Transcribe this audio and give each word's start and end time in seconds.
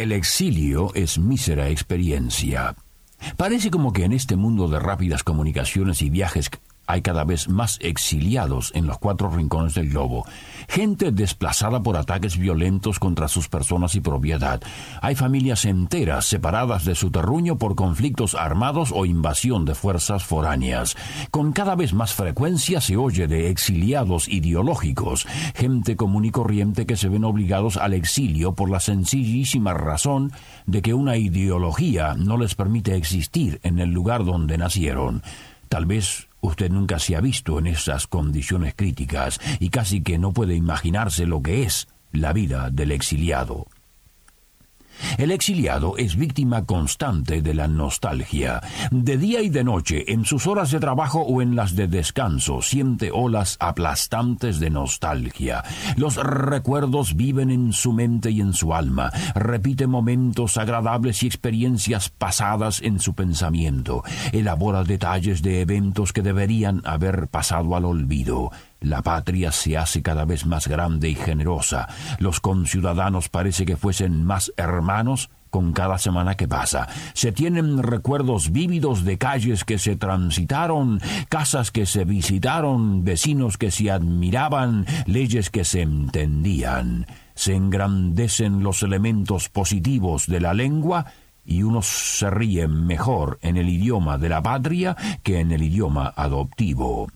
El 0.00 0.12
exilio 0.12 0.94
es 0.94 1.18
mísera 1.18 1.68
experiencia. 1.68 2.74
Parece 3.36 3.70
como 3.70 3.92
que 3.92 4.04
en 4.04 4.12
este 4.12 4.34
mundo 4.34 4.66
de 4.66 4.78
rápidas 4.78 5.22
comunicaciones 5.22 6.00
y 6.00 6.08
viajes 6.08 6.48
hay 6.90 7.02
cada 7.02 7.22
vez 7.22 7.48
más 7.48 7.78
exiliados 7.80 8.72
en 8.74 8.88
los 8.88 8.98
cuatro 8.98 9.30
rincones 9.30 9.74
del 9.74 9.90
globo, 9.90 10.26
gente 10.68 11.12
desplazada 11.12 11.82
por 11.82 11.96
ataques 11.96 12.36
violentos 12.36 12.98
contra 12.98 13.28
sus 13.28 13.48
personas 13.48 13.94
y 13.94 14.00
propiedad. 14.00 14.60
Hay 15.00 15.14
familias 15.14 15.64
enteras 15.66 16.26
separadas 16.26 16.84
de 16.84 16.96
su 16.96 17.12
terruño 17.12 17.58
por 17.58 17.76
conflictos 17.76 18.34
armados 18.34 18.90
o 18.92 19.06
invasión 19.06 19.64
de 19.64 19.76
fuerzas 19.76 20.24
foráneas. 20.24 20.96
Con 21.30 21.52
cada 21.52 21.76
vez 21.76 21.92
más 21.92 22.12
frecuencia 22.12 22.80
se 22.80 22.96
oye 22.96 23.28
de 23.28 23.50
exiliados 23.50 24.26
ideológicos, 24.26 25.26
gente 25.54 25.94
común 25.94 26.24
y 26.24 26.32
corriente 26.32 26.86
que 26.86 26.96
se 26.96 27.08
ven 27.08 27.24
obligados 27.24 27.76
al 27.76 27.94
exilio 27.94 28.54
por 28.54 28.68
la 28.68 28.80
sencillísima 28.80 29.74
razón 29.74 30.32
de 30.66 30.82
que 30.82 30.94
una 30.94 31.16
ideología 31.16 32.14
no 32.14 32.36
les 32.36 32.56
permite 32.56 32.96
existir 32.96 33.60
en 33.62 33.78
el 33.78 33.90
lugar 33.90 34.24
donde 34.24 34.58
nacieron. 34.58 35.22
Tal 35.68 35.86
vez 35.86 36.29
Usted 36.40 36.70
nunca 36.70 36.98
se 36.98 37.16
ha 37.16 37.20
visto 37.20 37.58
en 37.58 37.66
esas 37.66 38.06
condiciones 38.06 38.74
críticas 38.74 39.40
y 39.58 39.68
casi 39.70 40.02
que 40.02 40.18
no 40.18 40.32
puede 40.32 40.54
imaginarse 40.54 41.26
lo 41.26 41.42
que 41.42 41.62
es 41.64 41.88
la 42.12 42.32
vida 42.32 42.70
del 42.70 42.92
exiliado. 42.92 43.66
El 45.18 45.30
exiliado 45.30 45.96
es 45.96 46.16
víctima 46.16 46.64
constante 46.64 47.42
de 47.42 47.54
la 47.54 47.68
nostalgia. 47.68 48.60
De 48.90 49.16
día 49.16 49.42
y 49.42 49.48
de 49.48 49.64
noche, 49.64 50.12
en 50.12 50.24
sus 50.24 50.46
horas 50.46 50.70
de 50.70 50.80
trabajo 50.80 51.20
o 51.20 51.42
en 51.42 51.56
las 51.56 51.74
de 51.76 51.88
descanso, 51.88 52.62
siente 52.62 53.10
olas 53.12 53.56
aplastantes 53.60 54.60
de 54.60 54.70
nostalgia. 54.70 55.62
Los 55.96 56.16
recuerdos 56.16 57.16
viven 57.16 57.50
en 57.50 57.72
su 57.72 57.92
mente 57.92 58.30
y 58.30 58.40
en 58.40 58.52
su 58.52 58.74
alma. 58.74 59.10
Repite 59.34 59.86
momentos 59.86 60.56
agradables 60.56 61.22
y 61.22 61.26
experiencias 61.26 62.08
pasadas 62.08 62.80
en 62.82 63.00
su 63.00 63.14
pensamiento. 63.14 64.02
Elabora 64.32 64.84
detalles 64.84 65.42
de 65.42 65.60
eventos 65.60 66.12
que 66.12 66.22
deberían 66.22 66.82
haber 66.84 67.28
pasado 67.28 67.76
al 67.76 67.84
olvido. 67.84 68.50
La 68.80 69.02
patria 69.02 69.52
se 69.52 69.76
hace 69.76 70.02
cada 70.02 70.24
vez 70.24 70.46
más 70.46 70.66
grande 70.66 71.10
y 71.10 71.14
generosa. 71.14 71.88
Los 72.18 72.40
conciudadanos 72.40 73.28
parece 73.28 73.66
que 73.66 73.76
fuesen 73.76 74.24
más 74.24 74.52
hermanos 74.56 75.30
con 75.50 75.72
cada 75.72 75.98
semana 75.98 76.36
que 76.36 76.48
pasa. 76.48 76.88
Se 77.12 77.32
tienen 77.32 77.82
recuerdos 77.82 78.52
vívidos 78.52 79.04
de 79.04 79.18
calles 79.18 79.64
que 79.64 79.78
se 79.78 79.96
transitaron, 79.96 81.00
casas 81.28 81.70
que 81.70 81.84
se 81.84 82.04
visitaron, 82.04 83.04
vecinos 83.04 83.58
que 83.58 83.70
se 83.70 83.90
admiraban, 83.90 84.86
leyes 85.06 85.50
que 85.50 85.64
se 85.64 85.82
entendían. 85.82 87.06
Se 87.34 87.54
engrandecen 87.54 88.62
los 88.62 88.82
elementos 88.82 89.48
positivos 89.48 90.26
de 90.26 90.40
la 90.40 90.54
lengua 90.54 91.06
y 91.44 91.62
unos 91.64 91.86
se 91.86 92.30
ríen 92.30 92.86
mejor 92.86 93.38
en 93.42 93.56
el 93.56 93.68
idioma 93.68 94.18
de 94.18 94.28
la 94.28 94.42
patria 94.42 94.96
que 95.22 95.40
en 95.40 95.50
el 95.52 95.62
idioma 95.62 96.12
adoptivo. 96.16 97.08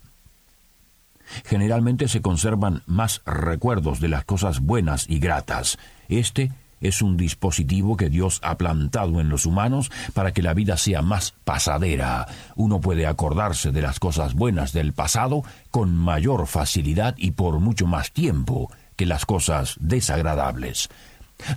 Generalmente 1.45 2.09
se 2.09 2.23
conservan 2.23 2.83
más 2.87 3.23
recuerdos 3.25 4.01
de 4.01 4.09
las 4.09 4.25
cosas 4.25 4.61
buenas 4.61 5.07
y 5.09 5.19
gratas. 5.19 5.79
Este 6.09 6.53
es 6.81 7.03
un 7.03 7.17
dispositivo 7.17 7.97
que 7.97 8.11
Dios 8.11 8.41
ha 8.43 8.57
plantado 8.59 9.21
en 9.21 9.29
los 9.29 9.47
humanos 9.47 9.91
para 10.13 10.33
que 10.33 10.43
la 10.43 10.55
vida 10.55 10.77
sea 10.77 11.03
más 11.03 11.35
pasadera. 11.45 12.27
Uno 12.57 12.81
puede 12.81 13.07
acordarse 13.07 13.73
de 13.73 13.83
las 13.83 13.99
cosas 13.99 14.35
buenas 14.35 14.73
del 14.73 14.93
pasado 14.93 15.43
con 15.71 15.97
mayor 15.97 16.47
facilidad 16.47 17.15
y 17.17 17.33
por 17.33 17.59
mucho 17.59 17.87
más 17.87 18.13
tiempo 18.13 18.71
que 18.97 19.07
las 19.07 19.27
cosas 19.27 19.77
desagradables. 19.81 20.89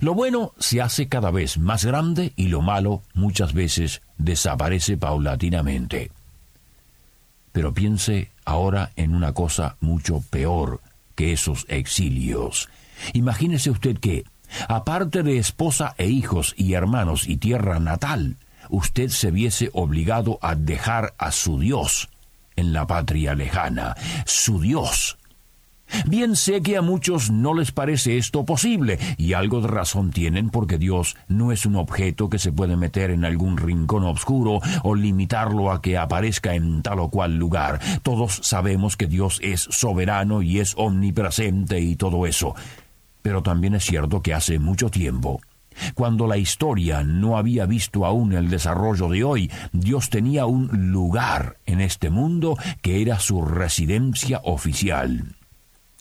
Lo 0.00 0.14
bueno 0.14 0.52
se 0.58 0.80
hace 0.80 1.08
cada 1.08 1.30
vez 1.30 1.58
más 1.58 1.84
grande 1.84 2.32
y 2.36 2.48
lo 2.48 2.62
malo 2.62 3.02
muchas 3.14 3.52
veces 3.52 4.02
desaparece 4.16 4.96
paulatinamente. 4.96 6.10
Pero 7.52 7.74
piense 7.74 8.30
ahora 8.44 8.90
en 8.96 9.14
una 9.14 9.32
cosa 9.32 9.76
mucho 9.80 10.22
peor 10.30 10.80
que 11.14 11.32
esos 11.32 11.66
exilios. 11.68 12.68
Imagínese 13.12 13.70
usted 13.70 13.98
que, 13.98 14.24
aparte 14.68 15.22
de 15.22 15.38
esposa 15.38 15.94
e 15.98 16.08
hijos 16.08 16.54
y 16.56 16.74
hermanos 16.74 17.28
y 17.28 17.36
tierra 17.36 17.78
natal, 17.80 18.36
usted 18.70 19.08
se 19.08 19.30
viese 19.30 19.70
obligado 19.72 20.38
a 20.42 20.54
dejar 20.54 21.14
a 21.18 21.32
su 21.32 21.58
Dios 21.58 22.08
en 22.56 22.72
la 22.72 22.86
patria 22.86 23.34
lejana, 23.34 23.96
su 24.26 24.60
Dios, 24.60 25.18
Bien 26.06 26.36
sé 26.36 26.62
que 26.62 26.76
a 26.76 26.82
muchos 26.82 27.30
no 27.30 27.54
les 27.54 27.72
parece 27.72 28.18
esto 28.18 28.44
posible, 28.44 28.98
y 29.16 29.32
algo 29.32 29.60
de 29.60 29.68
razón 29.68 30.10
tienen 30.10 30.50
porque 30.50 30.78
Dios 30.78 31.16
no 31.28 31.52
es 31.52 31.66
un 31.66 31.76
objeto 31.76 32.28
que 32.28 32.38
se 32.38 32.52
puede 32.52 32.76
meter 32.76 33.10
en 33.10 33.24
algún 33.24 33.56
rincón 33.56 34.04
oscuro 34.04 34.60
o 34.82 34.94
limitarlo 34.94 35.70
a 35.70 35.82
que 35.82 35.98
aparezca 35.98 36.54
en 36.54 36.82
tal 36.82 37.00
o 37.00 37.08
cual 37.08 37.36
lugar. 37.36 37.80
Todos 38.02 38.40
sabemos 38.42 38.96
que 38.96 39.06
Dios 39.06 39.40
es 39.42 39.62
soberano 39.70 40.42
y 40.42 40.60
es 40.60 40.74
omnipresente 40.76 41.80
y 41.80 41.96
todo 41.96 42.26
eso. 42.26 42.54
Pero 43.22 43.42
también 43.42 43.74
es 43.74 43.84
cierto 43.84 44.22
que 44.22 44.34
hace 44.34 44.58
mucho 44.58 44.90
tiempo 44.90 45.40
cuando 45.94 46.26
la 46.26 46.36
historia 46.36 47.04
no 47.04 47.36
había 47.36 47.66
visto 47.66 48.04
aún 48.04 48.32
el 48.32 48.50
desarrollo 48.50 49.08
de 49.08 49.22
hoy, 49.22 49.50
Dios 49.72 50.10
tenía 50.10 50.46
un 50.46 50.90
lugar 50.90 51.58
en 51.66 51.80
este 51.80 52.10
mundo 52.10 52.56
que 52.82 53.00
era 53.00 53.20
su 53.20 53.42
residencia 53.42 54.40
oficial 54.44 55.37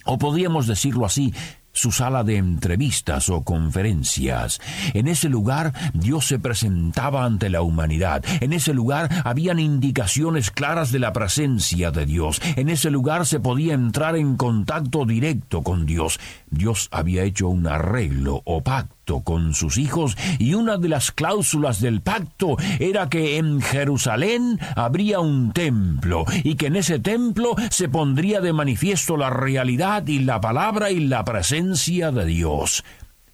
o 0.07 0.17
podríamos 0.17 0.67
decirlo 0.67 1.05
así, 1.05 1.33
su 1.77 1.91
sala 1.91 2.23
de 2.23 2.37
entrevistas 2.37 3.29
o 3.29 3.43
conferencias. 3.43 4.59
En 4.93 5.07
ese 5.07 5.29
lugar 5.29 5.73
Dios 5.93 6.25
se 6.25 6.39
presentaba 6.39 7.23
ante 7.23 7.49
la 7.49 7.61
humanidad. 7.61 8.23
En 8.41 8.51
ese 8.51 8.73
lugar 8.73 9.09
habían 9.23 9.59
indicaciones 9.59 10.49
claras 10.49 10.91
de 10.91 10.99
la 10.99 11.13
presencia 11.13 11.91
de 11.91 12.07
Dios. 12.07 12.41
En 12.55 12.69
ese 12.69 12.89
lugar 12.89 13.27
se 13.27 13.39
podía 13.39 13.75
entrar 13.75 14.15
en 14.15 14.37
contacto 14.37 15.05
directo 15.05 15.61
con 15.61 15.85
Dios. 15.85 16.19
Dios 16.49 16.87
había 16.91 17.23
hecho 17.23 17.47
un 17.47 17.67
arreglo 17.67 18.41
o 18.45 18.63
pacto 18.63 18.96
con 19.07 19.53
sus 19.53 19.77
hijos 19.77 20.17
y 20.37 20.53
una 20.53 20.77
de 20.77 20.89
las 20.89 21.11
cláusulas 21.11 21.79
del 21.79 22.01
pacto 22.01 22.57
era 22.79 23.07
que 23.07 23.37
en 23.37 23.61
Jerusalén 23.61 24.59
habría 24.75 25.21
un 25.21 25.53
templo 25.53 26.25
y 26.43 26.55
que 26.55 26.67
en 26.67 26.75
ese 26.75 26.99
templo 26.99 27.55
se 27.69 27.87
pondría 27.87 28.41
de 28.41 28.51
manifiesto 28.51 29.15
la 29.15 29.29
realidad 29.29 30.05
y 30.07 30.19
la 30.19 30.41
palabra 30.41 30.91
y 30.91 30.99
la 30.99 31.23
presencia 31.23 32.11
de 32.11 32.25
Dios. 32.25 32.83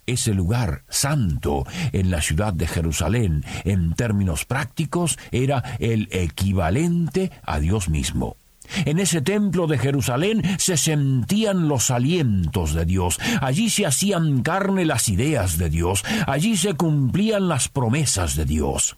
Ese 0.06 0.34
lugar 0.34 0.84
santo 0.90 1.66
en 1.92 2.12
la 2.12 2.22
ciudad 2.22 2.54
de 2.54 2.68
Jerusalén, 2.68 3.44
en 3.64 3.94
términos 3.94 4.46
prácticos, 4.46 5.18
era 5.32 5.64
el 5.80 6.08
equivalente 6.12 7.32
a 7.44 7.60
Dios 7.60 7.90
mismo. 7.90 8.36
En 8.86 9.00
ese 9.00 9.22
templo 9.22 9.68
de 9.68 9.78
Jerusalén 9.78 10.42
se 10.58 10.78
sentían 10.78 11.68
los 11.68 11.92
alientos 11.92 12.74
de 12.74 12.86
Dios, 12.86 13.20
allí 13.42 13.70
se 13.70 13.86
hacían 13.86 14.42
carne 14.42 14.86
las 14.86 15.10
ideas 15.10 15.58
de 15.58 15.70
Dios, 15.70 16.04
allí 16.28 16.58
se 16.58 16.74
cumplían 16.74 17.48
las 17.48 17.70
promesas 17.70 18.36
de 18.36 18.46
Dios. 18.46 18.98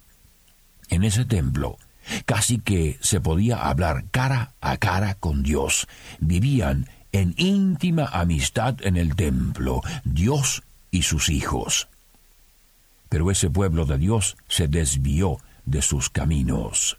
En 0.88 1.04
ese 1.04 1.24
templo 1.24 1.78
casi 2.24 2.58
que 2.58 2.98
se 3.00 3.20
podía 3.20 3.68
hablar 3.68 4.04
cara 4.10 4.54
a 4.60 4.76
cara 4.76 5.14
con 5.14 5.42
Dios. 5.42 5.86
Vivían 6.20 6.88
en 7.12 7.34
íntima 7.36 8.06
amistad 8.06 8.76
en 8.82 8.96
el 8.96 9.16
templo, 9.16 9.82
Dios 10.04 10.62
y 10.90 11.02
sus 11.02 11.28
hijos. 11.28 11.88
Pero 13.08 13.30
ese 13.30 13.50
pueblo 13.50 13.86
de 13.86 13.98
Dios 13.98 14.36
se 14.48 14.68
desvió 14.68 15.38
de 15.64 15.82
sus 15.82 16.10
caminos 16.10 16.98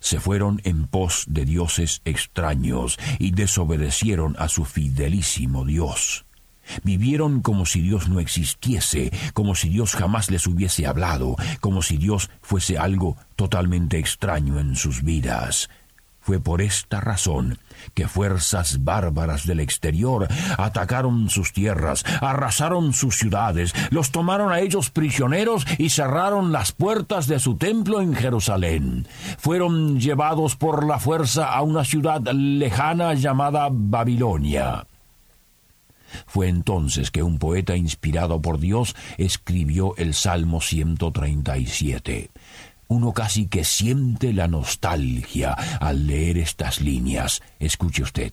se 0.00 0.20
fueron 0.20 0.60
en 0.64 0.86
pos 0.86 1.24
de 1.28 1.44
dioses 1.44 2.02
extraños 2.04 2.98
y 3.18 3.32
desobedecieron 3.32 4.36
a 4.38 4.48
su 4.48 4.64
fidelísimo 4.64 5.64
Dios. 5.64 6.24
Vivieron 6.84 7.40
como 7.40 7.66
si 7.66 7.80
Dios 7.80 8.08
no 8.08 8.20
existiese, 8.20 9.10
como 9.34 9.54
si 9.54 9.68
Dios 9.68 9.94
jamás 9.94 10.30
les 10.30 10.46
hubiese 10.46 10.86
hablado, 10.86 11.36
como 11.60 11.82
si 11.82 11.96
Dios 11.96 12.30
fuese 12.40 12.78
algo 12.78 13.16
totalmente 13.36 13.98
extraño 13.98 14.58
en 14.58 14.76
sus 14.76 15.02
vidas. 15.02 15.68
Fue 16.22 16.38
por 16.38 16.62
esta 16.62 17.00
razón 17.00 17.58
que 17.94 18.06
fuerzas 18.06 18.84
bárbaras 18.84 19.44
del 19.44 19.58
exterior 19.58 20.28
atacaron 20.56 21.28
sus 21.30 21.52
tierras, 21.52 22.04
arrasaron 22.20 22.92
sus 22.92 23.16
ciudades, 23.16 23.74
los 23.90 24.12
tomaron 24.12 24.52
a 24.52 24.60
ellos 24.60 24.90
prisioneros 24.90 25.66
y 25.78 25.90
cerraron 25.90 26.52
las 26.52 26.70
puertas 26.70 27.26
de 27.26 27.40
su 27.40 27.56
templo 27.56 28.00
en 28.00 28.14
Jerusalén. 28.14 29.08
Fueron 29.38 29.98
llevados 29.98 30.54
por 30.54 30.86
la 30.86 31.00
fuerza 31.00 31.52
a 31.52 31.60
una 31.62 31.84
ciudad 31.84 32.22
lejana 32.32 33.14
llamada 33.14 33.68
Babilonia. 33.72 34.86
Fue 36.26 36.48
entonces 36.48 37.10
que 37.10 37.24
un 37.24 37.40
poeta 37.40 37.74
inspirado 37.74 38.40
por 38.40 38.60
Dios 38.60 38.94
escribió 39.18 39.96
el 39.96 40.14
Salmo 40.14 40.60
137 40.60 42.30
uno 42.88 43.12
casi 43.12 43.46
que 43.46 43.64
siente 43.64 44.32
la 44.32 44.48
nostalgia 44.48 45.52
al 45.52 46.06
leer 46.06 46.38
estas 46.38 46.80
líneas. 46.80 47.42
Escuche 47.58 48.02
usted. 48.02 48.32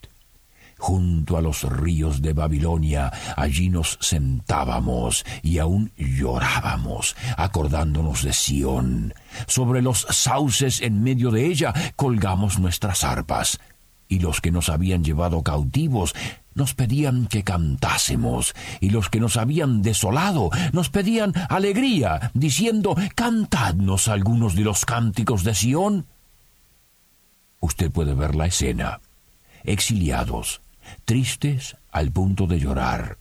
Junto 0.78 1.38
a 1.38 1.42
los 1.42 1.64
ríos 1.64 2.22
de 2.22 2.32
Babilonia, 2.32 3.12
allí 3.36 3.70
nos 3.70 3.98
sentábamos 4.02 5.26
y 5.44 5.60
aún 5.60 5.92
llorábamos, 5.98 7.18
acordándonos 7.36 8.24
de 8.24 8.32
Sión. 8.32 9.14
Sobre 9.46 9.82
los 9.82 10.08
sauces 10.10 10.82
en 10.82 11.04
medio 11.04 11.32
de 11.32 11.48
ella 11.48 11.74
colgamos 11.98 12.60
nuestras 12.60 13.04
arpas 13.04 13.60
y 14.08 14.20
los 14.20 14.42
que 14.42 14.52
nos 14.52 14.70
habían 14.70 15.04
llevado 15.04 15.44
cautivos 15.44 16.16
nos 16.60 16.76
pedían 16.76 17.28
que 17.28 17.44
cantásemos, 17.44 18.54
y 18.82 18.90
los 18.90 19.10
que 19.10 19.22
nos 19.22 19.38
habían 19.38 19.82
desolado 19.82 20.50
nos 20.74 20.90
pedían 20.90 21.34
alegría, 21.48 22.32
diciendo 22.34 22.96
Cantadnos 23.16 24.10
algunos 24.10 24.56
de 24.56 24.64
los 24.64 24.84
cánticos 24.84 25.46
de 25.46 25.56
Sión. 25.56 26.06
Usted 27.62 27.90
puede 27.90 28.14
ver 28.14 28.36
la 28.36 28.48
escena. 28.48 29.00
Exiliados, 29.64 30.60
tristes 31.06 31.78
al 31.92 32.12
punto 32.12 32.46
de 32.46 32.60
llorar, 32.60 33.18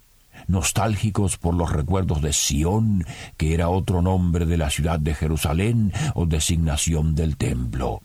nostálgicos 0.48 1.38
por 1.38 1.54
los 1.54 1.70
recuerdos 1.70 2.20
de 2.20 2.32
Sión, 2.32 3.06
que 3.36 3.54
era 3.54 3.68
otro 3.68 4.02
nombre 4.02 4.46
de 4.46 4.56
la 4.56 4.68
ciudad 4.68 4.98
de 4.98 5.14
Jerusalén 5.14 5.92
o 6.14 6.26
designación 6.26 7.14
del 7.14 7.36
templo. 7.36 8.02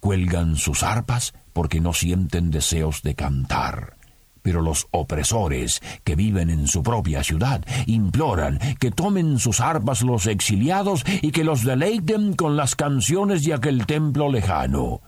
Cuelgan 0.00 0.56
sus 0.56 0.82
arpas 0.82 1.34
porque 1.52 1.80
no 1.80 1.92
sienten 1.92 2.50
deseos 2.50 3.02
de 3.02 3.14
cantar. 3.14 3.99
Pero 4.42 4.62
los 4.62 4.86
opresores 4.90 5.82
que 6.04 6.16
viven 6.16 6.50
en 6.50 6.66
su 6.66 6.82
propia 6.82 7.22
ciudad 7.22 7.64
imploran 7.86 8.58
que 8.78 8.90
tomen 8.90 9.38
sus 9.38 9.60
arpas 9.60 10.02
los 10.02 10.26
exiliados 10.26 11.04
y 11.22 11.30
que 11.30 11.44
los 11.44 11.64
deleiten 11.64 12.34
con 12.34 12.56
las 12.56 12.76
canciones 12.76 13.44
de 13.44 13.54
aquel 13.54 13.86
templo 13.86 14.30
lejano. 14.30 15.00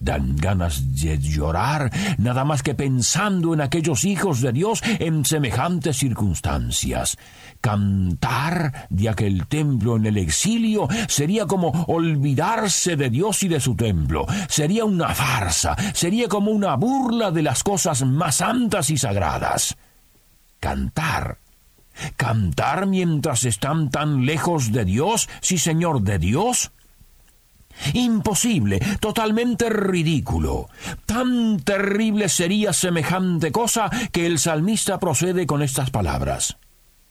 Dan 0.00 0.36
ganas 0.36 0.94
de 1.00 1.18
llorar 1.18 1.90
nada 2.18 2.44
más 2.44 2.62
que 2.62 2.74
pensando 2.74 3.54
en 3.54 3.60
aquellos 3.60 4.04
hijos 4.04 4.40
de 4.40 4.52
Dios 4.52 4.80
en 4.84 5.24
semejantes 5.24 5.96
circunstancias. 5.96 7.18
Cantar 7.60 8.86
de 8.90 9.08
aquel 9.08 9.46
templo 9.48 9.96
en 9.96 10.06
el 10.06 10.18
exilio 10.18 10.88
sería 11.08 11.46
como 11.46 11.84
olvidarse 11.88 12.96
de 12.96 13.10
Dios 13.10 13.42
y 13.42 13.48
de 13.48 13.60
su 13.60 13.74
templo. 13.74 14.26
Sería 14.48 14.84
una 14.84 15.14
farsa, 15.14 15.76
sería 15.94 16.28
como 16.28 16.52
una 16.52 16.76
burla 16.76 17.30
de 17.32 17.42
las 17.42 17.64
cosas 17.64 18.04
más 18.04 18.36
santas 18.36 18.90
y 18.90 18.98
sagradas. 18.98 19.76
Cantar 20.60 21.38
cantar 22.16 22.86
mientras 22.86 23.44
están 23.44 23.90
tan 23.90 24.24
lejos 24.24 24.72
de 24.72 24.84
Dios, 24.84 25.28
sí 25.40 25.58
Señor, 25.58 26.02
de 26.02 26.18
Dios, 26.18 26.70
Imposible, 27.94 28.80
totalmente 29.00 29.68
ridículo. 29.68 30.68
Tan 31.06 31.60
terrible 31.60 32.28
sería 32.28 32.72
semejante 32.72 33.52
cosa 33.52 33.90
que 34.12 34.26
el 34.26 34.38
salmista 34.38 34.98
procede 34.98 35.46
con 35.46 35.62
estas 35.62 35.90
palabras. 35.90 36.58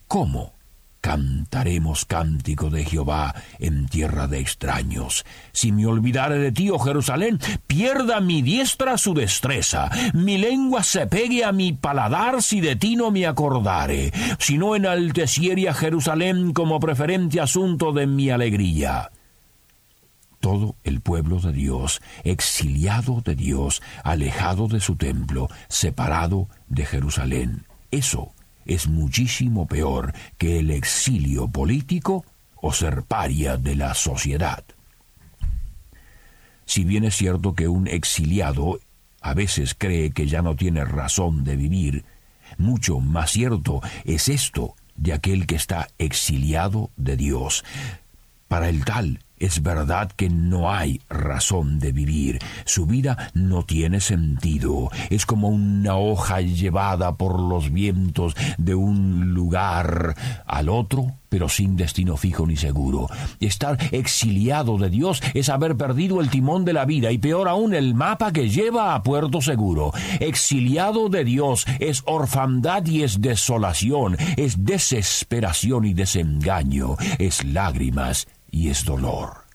¿Cómo? 0.08 0.58
Cantaremos 1.02 2.06
cántico 2.06 2.70
de 2.70 2.84
Jehová 2.84 3.34
en 3.60 3.88
tierra 3.88 4.28
de 4.28 4.40
extraños. 4.40 5.26
Si 5.52 5.72
me 5.72 5.86
olvidare 5.86 6.38
de 6.38 6.52
ti, 6.52 6.70
oh 6.70 6.80
Jerusalén, 6.80 7.40
pierda 7.66 8.20
mi 8.20 8.42
diestra 8.42 8.98
su 8.98 9.14
destreza, 9.14 9.90
mi 10.14 10.38
lengua 10.38 10.84
se 10.84 11.08
pegue 11.08 11.46
a 11.46 11.52
mi 11.52 11.72
paladar 11.74 12.42
si 12.42 12.62
de 12.62 12.76
ti 12.76 12.96
no 12.96 13.12
me 13.12 13.26
acordare, 13.26 14.12
si 14.40 14.58
no 14.58 14.76
enalteciere 14.76 15.70
a 15.70 15.74
Jerusalén 15.74 16.52
como 16.52 16.80
preferente 16.80 17.40
asunto 17.40 17.94
de 17.94 18.08
mi 18.08 18.30
alegría 18.30 19.12
todo 20.48 20.78
el 20.86 21.02
pueblo 21.02 21.42
de 21.42 21.52
Dios, 21.52 22.02
exiliado 22.24 23.20
de 23.20 23.36
Dios, 23.36 23.82
alejado 24.06 24.70
de 24.70 24.80
su 24.80 24.96
templo, 24.96 25.50
separado 25.68 26.48
de 26.70 26.86
Jerusalén. 26.86 27.66
Eso 27.92 28.32
es 28.66 28.88
muchísimo 28.88 29.68
peor 29.68 30.14
que 30.38 30.60
el 30.60 30.72
exilio 30.72 31.50
político 31.50 32.24
o 32.56 32.72
ser 32.72 33.04
paria 33.04 33.58
de 33.58 33.76
la 33.76 33.94
sociedad. 33.94 34.64
Si 36.64 36.86
bien 36.86 37.04
es 37.04 37.18
cierto 37.18 37.54
que 37.54 37.68
un 37.68 37.86
exiliado 37.90 38.80
a 39.20 39.34
veces 39.34 39.76
cree 39.78 40.12
que 40.12 40.28
ya 40.28 40.42
no 40.42 40.56
tiene 40.56 40.86
razón 40.86 41.44
de 41.44 41.58
vivir, 41.58 42.06
mucho 42.58 43.02
más 43.02 43.32
cierto 43.32 43.82
es 44.06 44.30
esto 44.30 44.76
de 44.96 45.12
aquel 45.12 45.46
que 45.46 45.56
está 45.56 45.90
exiliado 45.98 46.90
de 46.96 47.18
Dios. 47.18 47.66
Para 48.48 48.70
el 48.70 48.86
tal, 48.86 49.20
es 49.40 49.62
verdad 49.62 50.12
que 50.16 50.30
no 50.30 50.72
hay 50.72 51.02
razón 51.10 51.80
de 51.80 51.92
vivir. 51.92 52.40
Su 52.66 52.86
vida 52.86 53.32
no 53.34 53.64
tiene 53.64 54.00
sentido. 54.00 54.90
Es 55.10 55.26
como 55.26 55.50
una 55.50 55.96
hoja 55.96 56.42
llevada 56.42 57.16
por 57.16 57.40
los 57.40 57.72
vientos 57.72 58.36
de 58.58 58.76
un 58.76 59.34
lugar 59.34 60.16
al 60.46 60.70
otro, 60.70 61.14
pero 61.30 61.50
sin 61.50 61.76
destino 61.76 62.18
fijo 62.18 62.48
ni 62.48 62.56
seguro. 62.56 63.10
Estar 63.40 63.78
exiliado 63.92 64.78
de 64.78 64.90
Dios 64.90 65.22
es 65.34 65.50
haber 65.50 65.76
perdido 65.76 66.22
el 66.22 66.30
timón 66.30 66.66
de 66.66 66.74
la 66.74 66.86
vida 66.86 67.12
y 67.12 67.18
peor 67.18 67.48
aún 67.48 67.74
el 67.74 67.94
mapa 67.94 68.32
que 68.32 68.50
lleva 68.50 68.96
a 68.96 69.04
puerto 69.04 69.42
seguro. 69.42 69.92
Exiliado 70.20 71.10
de 71.10 71.24
Dios 71.24 71.66
es 71.80 72.02
orfandad 72.06 72.86
y 72.86 73.04
es 73.04 73.22
desolación, 73.22 74.18
es 74.38 74.64
desesperación 74.64 75.86
y 75.86 75.94
desengaño, 75.94 76.96
es 77.20 77.44
lágrimas 77.44 78.28
y 78.50 78.70
es 78.70 78.86
dolor. 78.86 79.48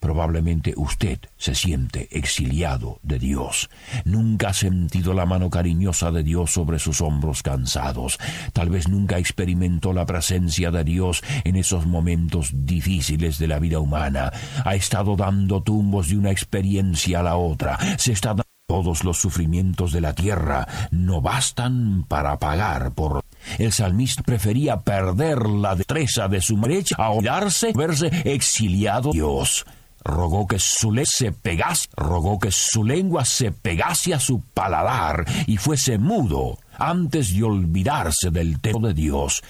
Probablemente 0.00 0.74
usted 0.76 1.18
se 1.36 1.54
siente 1.54 2.08
exiliado 2.16 3.00
de 3.02 3.18
Dios. 3.18 3.68
Nunca 4.04 4.50
ha 4.50 4.54
sentido 4.54 5.12
la 5.12 5.26
mano 5.26 5.50
cariñosa 5.50 6.12
de 6.12 6.22
Dios 6.22 6.52
sobre 6.52 6.78
sus 6.78 7.00
hombros 7.00 7.42
cansados. 7.42 8.18
Tal 8.52 8.70
vez 8.70 8.88
nunca 8.88 9.18
experimentó 9.18 9.92
la 9.92 10.06
presencia 10.06 10.70
de 10.70 10.84
Dios 10.84 11.22
en 11.44 11.56
esos 11.56 11.86
momentos 11.86 12.50
difíciles 12.52 13.38
de 13.38 13.48
la 13.48 13.58
vida 13.58 13.80
humana. 13.80 14.32
Ha 14.64 14.76
estado 14.76 15.16
dando 15.16 15.62
tumbos 15.62 16.10
de 16.10 16.16
una 16.16 16.30
experiencia 16.30 17.20
a 17.20 17.24
la 17.24 17.36
otra. 17.36 17.78
Se 17.98 18.12
está 18.12 18.30
dando 18.30 18.44
todos 18.68 19.02
los 19.02 19.18
sufrimientos 19.18 19.92
de 19.92 20.02
la 20.02 20.14
tierra 20.14 20.68
no 20.90 21.22
bastan 21.22 22.04
para 22.06 22.38
pagar 22.38 22.92
por 22.92 23.24
el 23.58 23.72
salmista 23.72 24.22
prefería 24.22 24.80
perder 24.80 25.46
la 25.46 25.74
destreza 25.74 26.28
de 26.28 26.40
su 26.40 26.56
derecha 26.60 26.96
a 26.98 27.10
olvidarse, 27.10 27.72
verse 27.74 28.10
exiliado 28.24 29.10
Dios. 29.12 29.64
Rogó 30.04 30.46
que 30.46 30.58
su 30.58 30.92
lengua 30.92 31.10
se 31.12 31.32
pegase, 31.32 31.88
rogó 31.96 32.38
que 32.38 32.50
su 32.50 32.84
lengua 32.84 33.24
se 33.24 33.52
pegase 33.52 34.14
a 34.14 34.20
su 34.20 34.40
paladar 34.40 35.24
y 35.46 35.56
fuese 35.56 35.98
mudo 35.98 36.58
antes 36.78 37.34
de 37.34 37.42
olvidarse 37.42 38.30
del 38.30 38.60
templo 38.60 38.88
de 38.88 38.94
Dios. 38.94 39.42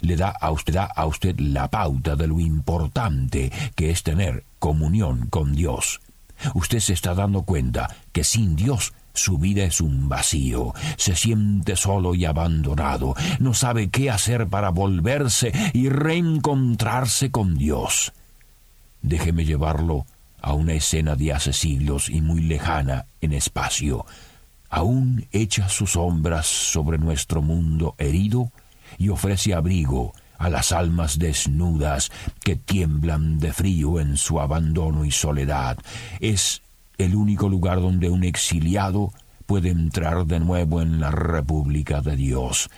Le 0.00 0.16
da 0.16 0.30
a 0.40 0.50
usted, 0.50 0.74
da 0.74 0.84
a 0.84 1.06
usted 1.06 1.38
la 1.38 1.68
pauta 1.68 2.16
de 2.16 2.26
lo 2.26 2.40
importante 2.40 3.52
que 3.74 3.90
es 3.90 4.02
tener 4.02 4.44
comunión 4.58 5.26
con 5.26 5.52
Dios. 5.52 6.00
Usted 6.54 6.80
se 6.80 6.92
está 6.92 7.14
dando 7.14 7.42
cuenta 7.42 7.94
que 8.12 8.24
sin 8.24 8.56
Dios 8.56 8.92
su 9.14 9.38
vida 9.38 9.64
es 9.64 9.80
un 9.80 10.08
vacío, 10.08 10.74
se 10.96 11.14
siente 11.14 11.76
solo 11.76 12.14
y 12.14 12.24
abandonado, 12.24 13.14
no 13.38 13.54
sabe 13.54 13.90
qué 13.90 14.10
hacer 14.10 14.48
para 14.48 14.70
volverse 14.70 15.52
y 15.72 15.88
reencontrarse 15.88 17.30
con 17.30 17.56
Dios. 17.56 18.12
Déjeme 19.02 19.44
llevarlo 19.44 20.06
a 20.40 20.54
una 20.54 20.74
escena 20.74 21.14
de 21.16 21.32
hace 21.32 21.52
siglos 21.52 22.08
y 22.08 22.20
muy 22.20 22.42
lejana 22.42 23.06
en 23.20 23.32
espacio. 23.32 24.06
Aún 24.70 25.26
echa 25.32 25.68
sus 25.68 25.92
sombras 25.92 26.46
sobre 26.46 26.98
nuestro 26.98 27.42
mundo 27.42 27.94
herido 27.98 28.50
y 28.98 29.08
ofrece 29.08 29.54
abrigo 29.54 30.12
a 30.38 30.48
las 30.48 30.72
almas 30.72 31.18
desnudas 31.18 32.10
que 32.42 32.56
tiemblan 32.56 33.38
de 33.38 33.52
frío 33.52 34.00
en 34.00 34.16
su 34.16 34.40
abandono 34.40 35.04
y 35.04 35.12
soledad. 35.12 35.78
Es 36.18 36.61
el 37.02 37.16
único 37.16 37.48
lugar 37.48 37.80
donde 37.80 38.08
un 38.08 38.24
exiliado 38.24 39.12
puede 39.46 39.70
entrar 39.70 40.26
de 40.26 40.40
nuevo 40.40 40.80
en 40.80 41.00
la 41.00 41.10
República 41.10 42.00
de 42.00 42.16
Dios. 42.16 42.70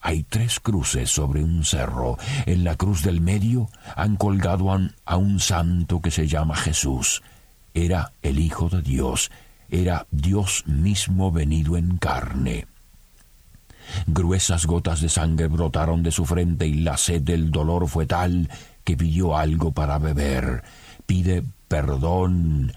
Hay 0.00 0.22
tres 0.22 0.60
cruces 0.60 1.10
sobre 1.10 1.42
un 1.42 1.64
cerro. 1.64 2.16
En 2.46 2.64
la 2.64 2.76
cruz 2.76 3.02
del 3.02 3.20
medio 3.20 3.68
han 3.96 4.16
colgado 4.16 4.70
a 5.04 5.16
un 5.16 5.40
santo 5.40 6.00
que 6.00 6.10
se 6.10 6.28
llama 6.28 6.56
Jesús. 6.56 7.22
era 7.74 8.12
el 8.22 8.38
Hijo 8.38 8.70
de 8.70 8.80
Dios, 8.80 9.30
era 9.68 10.06
Dios 10.10 10.64
mismo 10.66 11.30
venido 11.30 11.76
en 11.76 11.98
carne. 11.98 12.66
Gruesas 14.06 14.66
gotas 14.66 15.00
de 15.00 15.08
sangre 15.08 15.48
brotaron 15.48 16.02
de 16.02 16.10
su 16.10 16.24
frente 16.24 16.66
y 16.66 16.74
la 16.74 16.96
sed 16.96 17.22
del 17.22 17.50
dolor 17.50 17.88
fue 17.88 18.06
tal 18.06 18.48
que 18.84 18.96
pidió 18.96 19.36
algo 19.36 19.72
para 19.72 19.98
beber. 19.98 20.62
Pide 21.04 21.42
perdón 21.68 22.72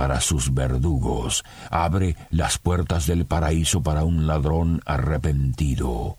para 0.00 0.22
sus 0.22 0.54
verdugos. 0.54 1.44
Abre 1.68 2.16
las 2.30 2.56
puertas 2.56 3.06
del 3.06 3.26
paraíso 3.26 3.82
para 3.82 4.02
un 4.02 4.26
ladrón 4.26 4.80
arrepentido. 4.86 6.16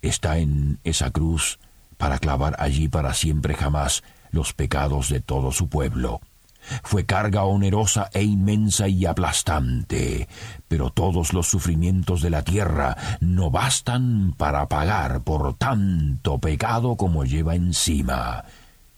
Está 0.00 0.38
en 0.38 0.78
esa 0.84 1.10
cruz 1.10 1.58
para 1.96 2.20
clavar 2.20 2.54
allí 2.60 2.86
para 2.86 3.12
siempre 3.12 3.54
jamás 3.54 4.04
los 4.30 4.52
pecados 4.52 5.08
de 5.08 5.18
todo 5.18 5.50
su 5.50 5.68
pueblo. 5.68 6.20
Fue 6.84 7.04
carga 7.04 7.42
onerosa 7.42 8.10
e 8.12 8.22
inmensa 8.22 8.86
y 8.86 9.06
aplastante, 9.06 10.28
pero 10.68 10.90
todos 10.90 11.32
los 11.32 11.48
sufrimientos 11.48 12.22
de 12.22 12.30
la 12.30 12.42
tierra 12.42 12.96
no 13.18 13.50
bastan 13.50 14.34
para 14.36 14.68
pagar 14.68 15.22
por 15.22 15.54
tanto 15.54 16.38
pecado 16.38 16.94
como 16.94 17.24
lleva 17.24 17.56
encima. 17.56 18.44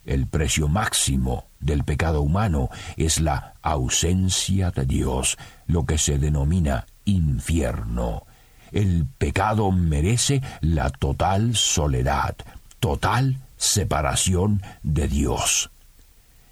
El 0.05 0.27
precio 0.27 0.69
máximo 0.69 1.46
del 1.61 1.85
pecado 1.85 2.23
humano 2.23 2.71
es 2.97 3.21
la 3.21 3.55
ausencia 3.63 4.71
de 4.71 4.87
Dios, 4.87 5.37
lo 5.67 5.85
que 5.85 5.99
se 5.99 6.19
denomina 6.19 6.87
infierno. 7.05 8.27
El 8.73 9.07
pecado 9.19 9.71
merece 9.73 10.43
la 10.61 10.91
total 10.91 11.55
soledad, 11.57 12.37
total 12.81 13.39
separación 13.57 14.63
de 14.83 15.09
Dios. 15.09 15.71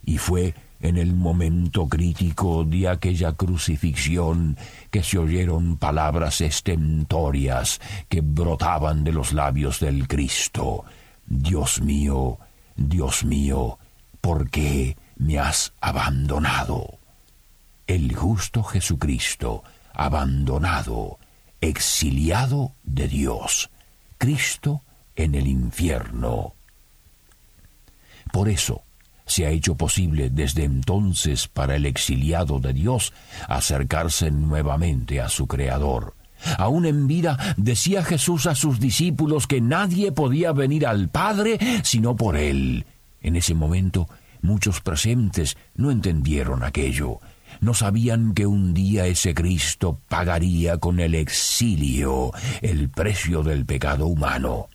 Y 0.05 0.19
fue 0.19 0.55
en 0.81 0.99
el 0.99 1.15
momento 1.15 1.89
crítico 1.89 2.63
de 2.65 2.89
aquella 2.89 3.33
crucifixión 3.33 4.57
que 4.91 5.03
se 5.03 5.19
oyeron 5.19 5.79
palabras 5.79 6.43
estentorias 6.43 7.81
que 8.09 8.21
brotaban 8.21 9.03
de 9.03 9.13
los 9.13 9.33
labios 9.33 9.81
del 9.81 10.07
Cristo. 10.07 10.85
Dios 11.27 11.81
mío, 11.81 12.39
Dios 12.77 13.25
mío, 13.25 13.79
¿por 14.25 14.49
qué 14.49 14.97
me 15.17 15.39
has 15.39 15.75
abandonado? 15.83 16.99
El 17.87 18.17
justo 18.17 18.63
Jesucristo, 18.63 19.63
abandonado, 19.93 21.19
exiliado 21.61 22.73
de 22.85 23.07
Dios, 23.07 23.69
Cristo 24.17 24.81
en 25.15 25.35
el 25.35 25.47
infierno. 25.47 26.55
Por 28.33 28.49
eso, 28.49 28.85
se 29.27 29.45
ha 29.45 29.51
hecho 29.51 29.75
posible 29.75 30.31
desde 30.31 30.65
entonces 30.65 31.47
para 31.47 31.77
el 31.77 31.85
exiliado 31.85 32.61
de 32.61 32.73
Dios 32.73 33.13
acercarse 33.47 34.31
nuevamente 34.31 35.21
a 35.21 35.29
su 35.29 35.47
Creador. 35.47 36.15
Aún 36.57 36.87
en 36.87 37.07
vida 37.07 37.55
decía 37.59 38.03
Jesús 38.03 38.47
a 38.47 38.55
sus 38.55 38.81
discípulos 38.81 39.47
que 39.47 39.61
nadie 39.61 40.13
podía 40.13 40.53
venir 40.53 40.87
al 40.87 41.11
Padre 41.11 41.59
sino 41.83 42.17
por 42.17 42.39
Él. 42.39 42.87
En 43.25 43.37
ese 43.37 43.55
momento 43.55 44.09
muchos 44.43 44.81
presentes 44.81 45.57
no 45.75 45.91
entendieron 45.91 46.63
aquello. 46.63 47.19
No 47.61 47.73
sabían 47.73 48.35
que 48.35 48.47
un 48.47 48.75
día 48.75 49.07
ese 49.07 49.35
Cristo 49.35 49.99
pagaría 50.09 50.79
con 50.79 51.01
el 51.01 51.15
exilio 51.15 52.33
el 52.61 52.91
precio 52.91 53.43
del 53.43 53.65
pecado 53.65 54.07
humano. 54.07 54.69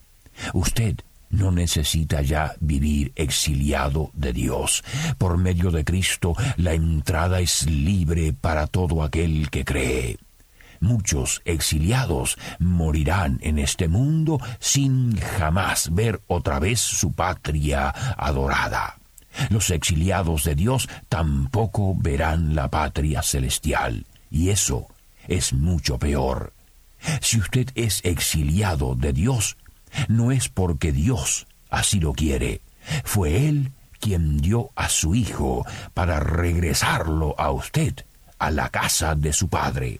Usted 0.54 0.96
no 1.30 1.52
necesita 1.52 2.24
ya 2.24 2.56
vivir 2.60 3.12
exiliado 3.16 4.10
de 4.14 4.34
Dios. 4.34 4.84
Por 5.20 5.38
medio 5.38 5.70
de 5.70 5.86
Cristo 5.86 6.34
la 6.58 6.74
entrada 6.74 7.40
es 7.40 7.70
libre 7.70 8.34
para 8.34 8.66
todo 8.66 9.04
aquel 9.04 9.52
que 9.52 9.64
cree. 9.64 10.18
Muchos 10.80 11.42
exiliados 11.46 12.38
morirán 12.60 13.40
en 13.42 13.60
este 13.60 13.88
mundo 13.88 14.40
sin 14.60 15.18
jamás 15.18 15.94
ver 15.94 16.22
otra 16.28 16.60
vez 16.60 16.80
su 16.80 17.12
patria 17.12 17.90
adorada. 18.18 18.98
Los 19.50 19.70
exiliados 19.70 20.44
de 20.44 20.56
Dios 20.56 20.90
tampoco 21.08 21.96
verán 21.96 22.56
la 22.56 22.70
patria 22.70 23.22
celestial, 23.22 24.06
y 24.30 24.50
eso 24.50 24.88
es 25.28 25.54
mucho 25.54 25.98
peor. 25.98 26.54
Si 27.22 27.40
usted 27.40 27.70
es 27.76 28.02
exiliado 28.04 28.96
de 28.96 29.14
Dios, 29.14 29.58
no 30.08 30.32
es 30.32 30.50
porque 30.50 30.92
Dios 30.92 31.48
así 31.70 32.00
lo 32.00 32.14
quiere. 32.14 32.62
Fue 33.04 33.48
Él 33.48 33.72
quien 34.00 34.38
dio 34.40 34.72
a 34.76 34.90
su 34.90 35.16
Hijo 35.16 35.66
para 35.94 36.20
regresarlo 36.20 37.36
a 37.38 37.52
usted 37.52 37.94
a 38.38 38.52
la 38.52 38.70
casa 38.70 39.16
de 39.16 39.34
su 39.34 39.50
Padre. 39.50 40.00